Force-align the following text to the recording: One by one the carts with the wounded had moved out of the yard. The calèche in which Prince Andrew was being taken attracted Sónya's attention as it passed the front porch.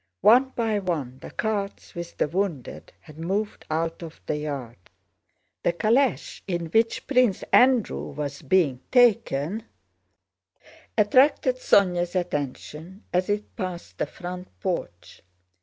One 0.21 0.49
by 0.55 0.79
one 0.79 1.19
the 1.19 1.29
carts 1.29 1.93
with 1.93 2.17
the 2.17 2.27
wounded 2.27 2.91
had 3.01 3.19
moved 3.19 3.65
out 3.69 4.01
of 4.01 4.19
the 4.25 4.37
yard. 4.37 4.77
The 5.61 5.73
calèche 5.73 6.41
in 6.47 6.71
which 6.71 7.05
Prince 7.05 7.43
Andrew 7.53 8.07
was 8.09 8.41
being 8.41 8.79
taken 8.89 9.63
attracted 10.97 11.57
Sónya's 11.57 12.15
attention 12.15 13.03
as 13.13 13.29
it 13.29 13.55
passed 13.55 13.99
the 13.99 14.07
front 14.07 14.47
porch. 14.59 15.21